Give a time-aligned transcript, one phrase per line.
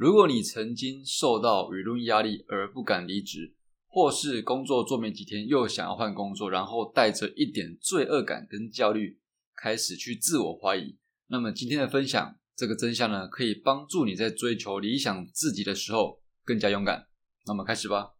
[0.00, 3.52] 如果你曾经受到舆论压力而不敢离职，
[3.86, 9.18] 或是工作做没几天又想要换工作，然后带着一点罪恶感跟焦虑
[9.54, 17.06] 开始去自我怀疑，那么今天的分享，这个真相呢，可以帮助你在追求理想自己的时候更加勇敢。
[17.44, 18.14] 那么开始吧。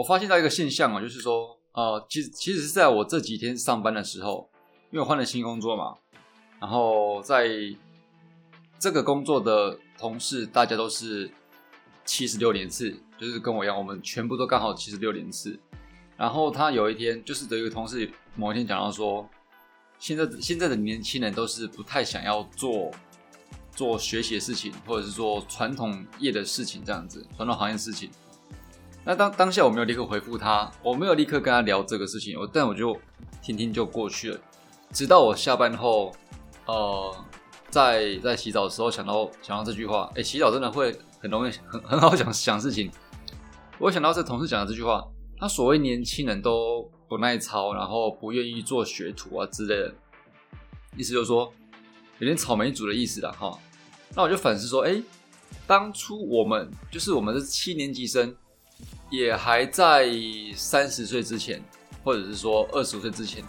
[0.00, 4.48] 我发现到一个现象啊，就是说，呃，其实其实是在我这几天上班的时候，
[4.90, 5.94] 因为换了新工作嘛，
[6.58, 7.46] 然后在
[8.78, 11.30] 这个工作的同事，大家都是
[12.06, 15.60] 七十六连次，就是跟我一样，我们全部都刚好七十六连次。
[16.16, 19.28] 然后他有一天，就是有一个同事某一天讲到说，
[19.98, 22.90] 现在现在的年轻人都是不太想要做
[23.70, 28.10] 做学习的事情，或者是做传统业的事情，这样子，传统行业事情。
[29.02, 32.96] 那当当下我没有立刻回复他，我没有立刻跟他聊这个事情，我但我就
[33.42, 34.38] 听听就过去了。
[34.92, 36.12] 直到我下班后，
[36.66, 37.24] 呃，
[37.70, 42.90] 在在洗澡的时候想到想到这句话，哎，洗澡真的会很容易很很好想想事情。
[43.78, 45.02] 我想到这同事讲的这句话，
[45.38, 49.94] 他所谓年轻人都不耐操，然后不愿意做学徒啊之类的，
[50.96, 51.50] 意思就是说
[52.18, 53.58] 有点草莓族的意思了哈。
[54.14, 55.02] 那我就反思说，哎，
[55.66, 58.36] 当初我们就是我们是七年级生。
[59.10, 60.08] 也还在
[60.54, 61.60] 三十岁之前，
[62.04, 63.42] 或者是说二十五岁之前，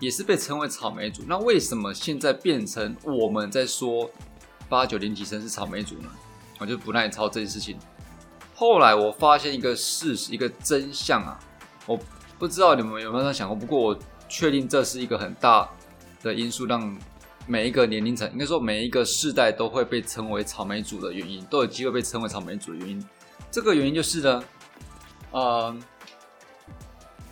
[0.00, 1.22] 也是被称为草莓族。
[1.26, 4.10] 那为什么现在变成我们在说
[4.68, 6.08] 八九年级生是草莓族呢？
[6.58, 7.78] 我就不耐操这件事情。
[8.56, 11.38] 后来我发现一个事实，一个真相啊，
[11.86, 11.96] 我
[12.36, 15.70] 不知道你们有没有想过，不过我确定这是一个很大
[16.22, 16.98] 的因素，让
[17.46, 23.08] 每一个年龄层，应该说每一个世代都会被称为草莓族的原因，都有机会被称为草莓族的原因。
[23.50, 24.42] 这个原因就是呢。
[25.30, 25.76] 呃，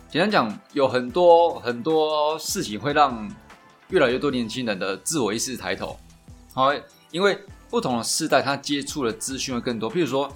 [0.09, 3.29] 简单讲，有很多很多事情会让
[3.89, 5.97] 越来越多年轻人的自我意识抬头。
[6.53, 6.71] 好，
[7.11, 9.91] 因为不同的世代，他接触的资讯会更多。
[9.91, 10.31] 譬如说，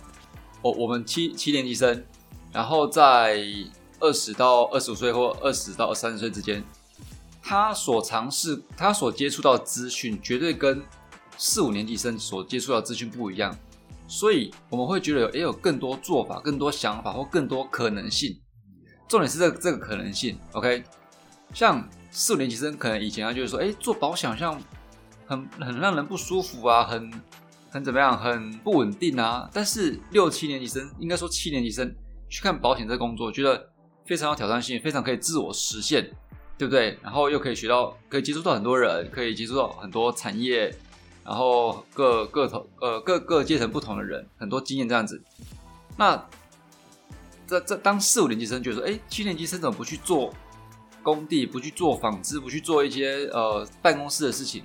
[0.62, 2.04] 我我们七七年级生，
[2.52, 3.44] 然后在
[4.00, 6.64] 二十到二十五岁或二十到三十岁之间，
[7.42, 10.84] 他所尝试、他所接触到资讯，绝对跟
[11.38, 13.56] 四五年级生所接触到资讯不一样。
[14.12, 18.38] 所以我们会觉得，也有更多做法、更多想法或更多可能性。
[19.08, 20.84] 重点是这个、这个可能性，OK？
[21.54, 24.62] 像四五年级生可能以前他就是说，哎，做保险好像
[25.26, 27.10] 很很让人不舒服啊，很
[27.70, 29.50] 很怎么样，很不稳定啊。
[29.54, 31.96] 但是六七年级生，应该说七年级生
[32.30, 33.70] 去看保险这工作，觉得
[34.06, 36.04] 非常有挑战性，非常可以自我实现，
[36.58, 37.00] 对不对？
[37.02, 40.70] 然后又可以学到，可以接触到很多人，可以接触到很多产业。
[41.24, 45.22] 然后各各头呃各个阶层不同的人，很多经验这样子。
[45.96, 46.26] 那
[47.48, 50.34] 这这当四五年级生觉得说，哎，七年级生怎么不去做
[51.04, 54.64] 工地，不去做纺织，不去做一些呃办公室的事情，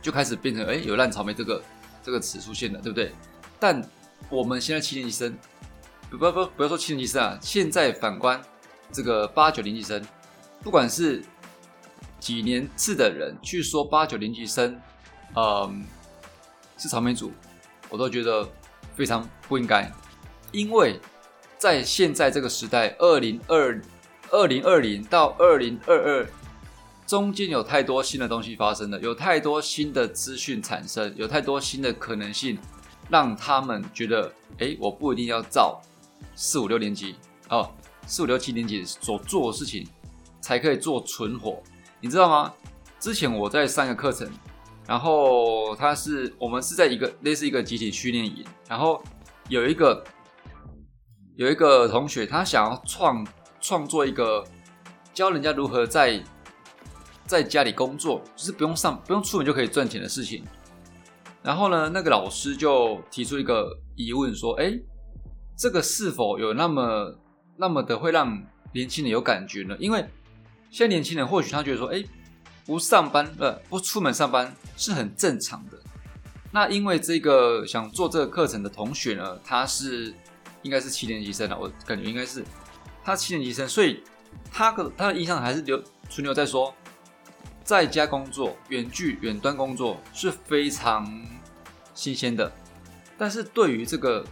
[0.00, 1.62] 就开始变成哎有烂草莓这个
[2.02, 3.12] 这个词出现了，对不对？
[3.60, 3.86] 但
[4.30, 5.36] 我们现在七年级生，
[6.08, 8.40] 不不不不要说七年级生啊，现在反观
[8.90, 10.02] 这个八九年级生，
[10.62, 11.22] 不管是
[12.18, 14.80] 几年次的人去说八九年级生。
[15.34, 15.84] 嗯，
[16.76, 17.32] 是草莓组，
[17.88, 18.46] 我都觉得
[18.94, 19.90] 非常不应该，
[20.50, 21.00] 因为
[21.56, 23.80] 在现在这个时代，二零二
[24.30, 26.28] 二零二零到二零二二
[27.06, 32.58] 中间有太多新的东西发生了，有太多新的资讯产生，有太多新的可能性，
[33.08, 35.80] 让他们觉得，哎，我不一定要照
[36.36, 37.16] 四五六年级
[37.48, 37.70] 哦，
[38.06, 39.86] 四五六七年级所做的事情
[40.42, 41.62] 才可以做存活，
[42.00, 42.52] 你知道吗？
[43.00, 44.30] 之前我在上个课程。
[44.84, 49.00] 然后他是我们是在一个类似一个集体训练营，然后
[49.48, 50.04] 有一个
[51.36, 53.26] 有一个同学，他想要创
[53.60, 54.44] 创作一个
[55.14, 56.20] 教人家如何在
[57.26, 60.44] 在家里工作，就是不用上不用出门就可以赚钱的事情。
[61.42, 64.76] 然后呢，那个老师就提出一个疑问说：“哎，
[65.56, 67.16] 这个是否有那么
[67.56, 68.42] 那么的会让
[68.74, 69.76] 年轻人有感觉呢？
[69.78, 70.00] 因为
[70.70, 72.02] 现在年轻人或许他觉得说，哎。”
[72.64, 75.78] 不上班，呃，不出门上班是很正常的。
[76.52, 80.14] 那因为这个想做这个课程的同学呢，他是
[80.62, 82.44] 应该是七年级生了，我感觉应该是
[83.02, 84.02] 他七年级生，所以
[84.50, 86.74] 他的他的印象还是留存留在说，
[87.64, 91.26] 在家工作、远距远端工作是非常
[91.94, 92.52] 新鲜的。
[93.18, 94.24] 但是对于这个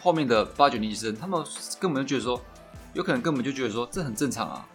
[0.00, 1.42] 后面的八九年级生，他们
[1.78, 2.42] 根本就觉得说，
[2.92, 4.66] 有可能根本就觉得说这很正常啊，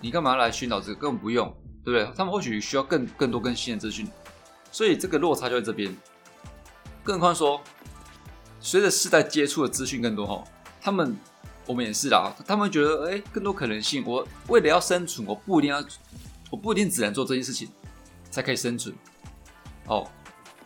[0.00, 0.94] 你干嘛来寻找这个？
[0.94, 1.54] 根本不用。
[1.84, 2.08] 对不对？
[2.16, 4.08] 他们或许需要更更多更新的资讯，
[4.70, 5.94] 所以这个落差就在这边。
[7.02, 7.60] 更何况说，
[8.60, 10.44] 随着世代接触的资讯更多哈，
[10.80, 11.16] 他们
[11.66, 14.04] 我们也是啦，他们觉得哎、更多可能性。
[14.06, 15.84] 我为了要生存，我不一定要，
[16.50, 17.68] 我不一定只能做这件事情
[18.30, 18.94] 才可以生存。
[19.86, 20.06] 哦，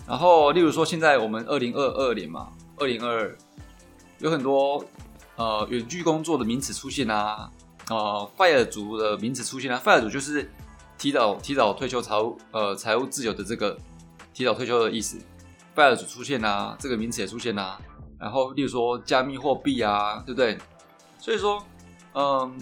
[0.06, 3.38] 然后例如说，现在我们二零二二年嘛，二零二二
[4.18, 4.84] 有很多
[5.36, 7.50] 呃远距工作的名词出现啊，
[7.88, 10.50] 呃，FIRE 族的名词出现啊，FIRE 族就是
[11.06, 13.78] 提早提早退休财务呃财务自由的这个
[14.34, 15.16] 提早退休的意思。
[15.72, 17.80] FIRE 族出现啊，这个名词也出现啊。
[18.18, 20.58] 然后，例如说加密货币啊，对不对？
[21.20, 21.64] 所以说，
[22.14, 22.58] 嗯，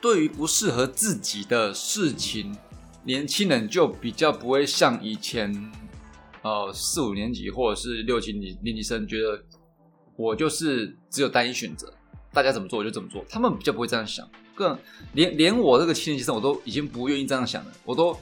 [0.00, 2.56] 对于不适合自己的事情，
[3.04, 5.52] 年轻人就比较不会像以前，
[6.40, 9.44] 呃，四五年级或者是六七年年级生觉得
[10.16, 11.92] 我就是只有单一选择，
[12.32, 13.22] 大家怎么做我就怎么做。
[13.28, 14.26] 他们比较不会这样想，
[14.60, 14.78] 更
[15.14, 18.16] 连连我这个七年级生我都已经不愿意这样想了，我都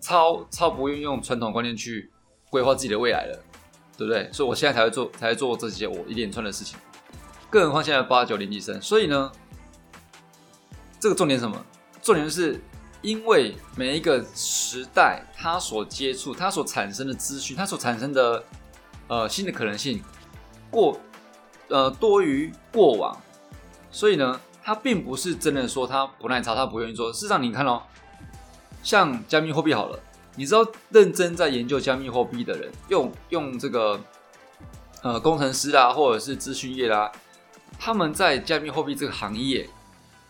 [0.00, 2.10] 超超不愿意用传统观念去。
[2.52, 3.44] 规划自己的未来了，
[3.96, 4.28] 对不对？
[4.32, 6.76] 所以我现在才会做，才会做这些我一连串的事情。
[7.48, 9.30] 更何况现在八九年级生，所以呢，
[10.98, 11.64] 这个重点是什么？
[12.02, 12.60] 重点就是
[13.02, 18.42] 因为每一个时代，它所接触、它所产生的资讯、它所产生的
[19.06, 20.02] 呃新的可能性
[20.72, 20.98] 过
[21.68, 23.16] 呃多于过往，
[23.92, 27.12] 所以呢，它并不是真的说它不耐操，它不愿意做。
[27.12, 27.82] 事实上，你看哦，
[28.82, 29.98] 像加密货币好了。
[30.36, 34.00] 你知道认真在研究加密货币的人，用用这个
[35.02, 37.10] 呃工程师啦，或者是资讯业啦，
[37.78, 39.68] 他们在加密货币这个行业，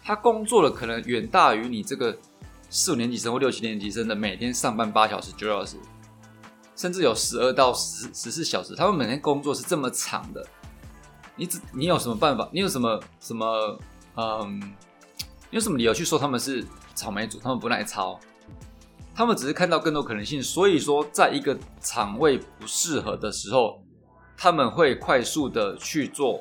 [0.03, 2.17] 他工作的可能远大于你这个
[2.71, 5.77] 四五年级生或六七年级生的每天上班八小时、九小时，
[6.75, 10.45] 甚至有十二到十十四小时，他们每天工作是这么长的。
[11.37, 12.49] 你只你有什么办法？
[12.53, 13.79] 你有什么什么
[14.17, 14.75] 嗯？
[15.51, 16.65] 有什么理由去说他们是
[16.95, 17.41] 草莓族？
[17.41, 18.21] 他们不耐操？
[19.13, 23.83] 他们只是看到更多可能性，所以说，在一个场位不适合的时候，
[24.37, 26.41] 他们会快速的去做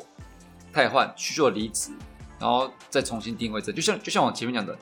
[0.72, 1.92] 汰换，去做离职，
[2.40, 3.60] 然后再重新定位。
[3.60, 4.78] 这就像就像我前面讲的，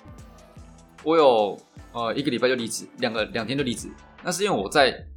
[1.04, 1.58] 我有
[1.94, 3.90] 呃一个礼拜就离职，两个两天就离职，
[4.22, 5.08] 那是因为我在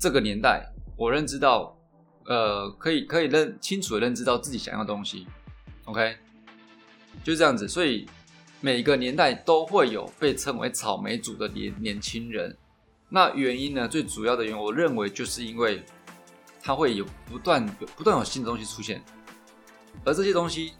[0.00, 0.66] 这个年代，
[0.96, 1.76] 我认知到，
[2.24, 5.26] 呃，可以可以认清楚的认知到自己想要的东西
[5.84, 6.16] ，OK，
[7.22, 8.06] 就这样子，所以。
[8.62, 12.56] 每个年代都会有被称为草莓族的年年轻人，
[13.10, 13.86] 那原因呢？
[13.86, 15.84] 最主要的原因，我认为就是因为
[16.62, 17.64] 它会有不断
[17.94, 19.00] 不断有新的东西出现，
[20.04, 20.72] 而这些东西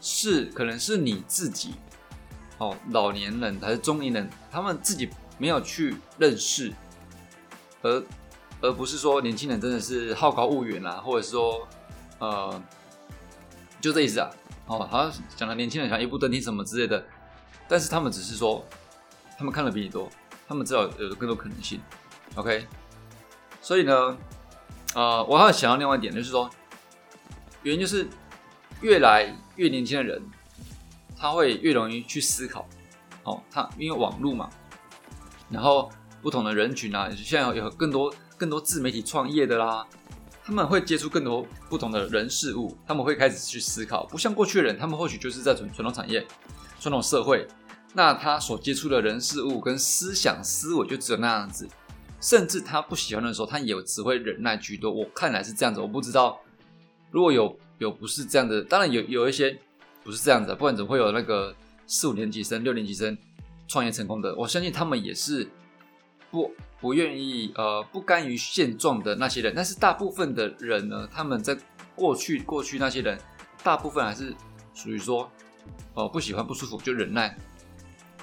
[0.00, 1.74] 是可能是你自己
[2.56, 6.72] 哦，老年人还是中年人，他们自己没有去认识，
[7.82, 8.02] 而
[8.62, 11.68] 而不是说年轻人真的是好高骛远啊，或者是说
[12.18, 12.62] 呃，
[13.80, 14.30] 就这意思啊。
[14.66, 17.04] 哦，好像讲的年轻人想一步登天什么之类的，
[17.66, 18.64] 但是他们只是说，
[19.36, 20.08] 他们看的比你多，
[20.46, 21.80] 他们知道有更多可能性。
[22.36, 22.66] OK，
[23.60, 24.16] 所以呢，
[24.94, 26.48] 呃，我还想要另外一点，就是说，
[27.64, 28.08] 原因就是
[28.80, 30.22] 越来越年轻的人，
[31.18, 32.68] 他会越容易去思考。
[33.24, 34.48] 哦，他因为网络嘛，
[35.50, 35.90] 然后
[36.22, 39.84] 不同的人群啊，现在有更多更多自媒体创业的啦。
[40.42, 46.26] 他们会接触更多不同的人事物，他们会开始去思考，不像过去的人，他们或许就是在传传统产业、
[46.80, 47.46] 传统社会，
[47.94, 51.68] 那他所接触的人事物跟思想思维就只有那样子，
[52.20, 54.90] 甚至他不喜欢的时候，他也只会忍耐居多。
[54.90, 56.40] 我看来是这样子，我不知道
[57.10, 59.56] 如果有有不是这样的，当然有有一些
[60.02, 61.54] 不是这样子，不然怎么会有那个
[61.86, 63.16] 四五年级生、六年级生
[63.68, 64.34] 创业成功的？
[64.34, 65.48] 我相信他们也是
[66.30, 66.52] 不。
[66.80, 71.56] 不愿意呃不甘于现状的那些人，但是大部分的人呢，他们在
[71.94, 73.18] 过去过去那些人，
[73.62, 74.34] 大部分还是
[74.72, 75.24] 属于说，
[75.92, 77.36] 哦、呃、不喜欢不舒服就忍耐，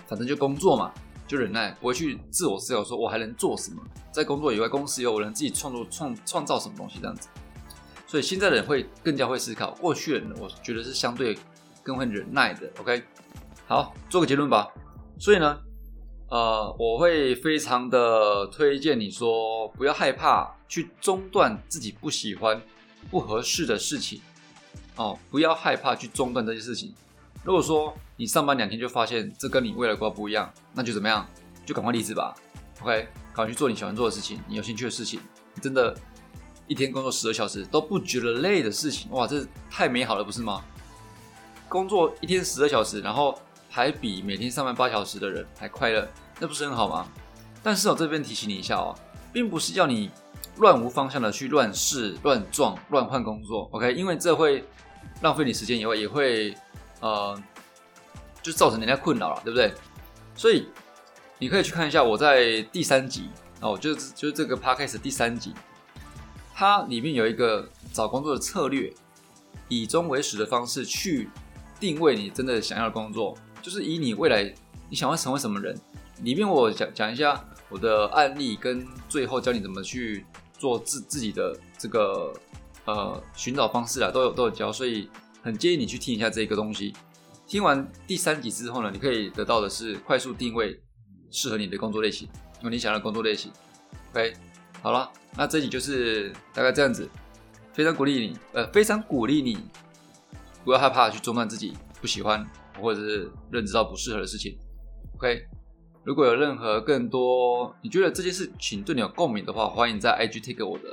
[0.07, 0.91] 反正就工作嘛，
[1.27, 3.79] 就忍耐，不会去自我思考说我还能做什么，
[4.11, 7.29] 在工作以外，公司以外我能自己创作创创造什么东西这样子。
[8.07, 11.37] 所以现在的人会更加会思考，过去的人我觉得是相对
[11.83, 12.67] 更会忍耐的。
[12.79, 13.03] OK，
[13.67, 14.67] 好，做个结论吧。
[15.19, 15.59] 所以呢。
[16.29, 22.61] 呃，我会非常的推荐你说，不要害怕去中断自己不喜欢、
[23.09, 24.19] 不合适的事情
[24.97, 26.93] 哦，不要害怕去中断这些事情。
[27.45, 31.25] 如果说你上班两天就发现这跟你未来规划不一样，那就怎么样？
[31.65, 32.35] 就赶快离职吧。
[32.81, 35.21] OK，赶快去做你喜欢做的事情，你有兴趣的事情。
[35.55, 35.95] 你真的，
[36.67, 40.61] 一天工作十二小时都不觉得累的事情，哇，这太美好了，不是吗？
[41.69, 43.39] 工作一天十二小时，然后。
[43.69, 46.07] 还比每天上班八小时的人还快乐，
[46.39, 47.07] 那不是很好吗？
[47.63, 48.95] 但是我这边提醒你一下哦，
[49.33, 50.09] 并不是要你
[50.57, 53.93] 乱无方向的去乱试、乱撞、乱换工作，OK？
[53.93, 54.63] 因为这会
[55.21, 56.55] 浪费你时间以外，也会
[57.01, 57.39] 呃，
[58.41, 59.73] 就造成人家困扰了，对不对？
[60.35, 60.69] 所以
[61.37, 65.53] 你可以去看一下我在第三集哦，就是就是这个 Podcast 第三集
[66.55, 68.93] 它里面有一个找工作的策略，
[69.67, 71.29] 以终为始的方式去
[71.79, 74.49] 定位你真的想要的工作，就是以你未来
[74.89, 75.77] 你想要成为什么人。
[76.23, 80.25] 里面我讲讲一下我的案例，跟最后教你怎么去
[80.57, 82.33] 做自自己的这个
[82.85, 85.09] 呃寻找方式啊，都有都有教，所以
[85.41, 86.95] 很建议你去听一下这个东西。
[87.45, 90.81] 听完第三集之后呢，你可以得到的是快速定位
[91.29, 92.25] 适合你的工作类型，
[92.61, 93.51] 用你想要的工作类型。
[94.13, 94.33] OK，
[94.81, 97.09] 好了，那这集就是大概这样子，
[97.73, 99.57] 非常鼓励你，呃，非常鼓励你
[100.63, 102.49] 不要害怕去中断自己不喜欢
[102.81, 104.57] 或者是认知到不适合的事情。
[105.17, 105.45] OK。
[106.03, 110.85] 如果有任何更多你觉得这件事情对你有共鸣的话，欢迎在 IG take 我的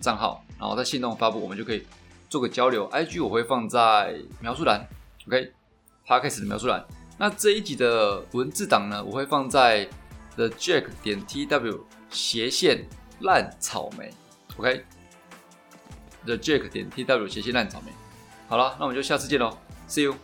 [0.00, 1.84] 账号，然后在信动发布，我们就可以
[2.30, 2.88] 做个交流。
[2.88, 4.88] IG 我会放在描述栏
[5.26, 6.82] ，OK，Podcast 的描述栏。
[7.18, 9.86] 那这一集的文字档呢，我会放在
[10.34, 12.88] The Jack 点 TW 斜线
[13.20, 14.10] 烂草莓
[14.56, 17.92] ，OK，The Jack 点 TW 斜线烂草莓。
[18.48, 20.14] 好了，那我们就下次见喽，See you。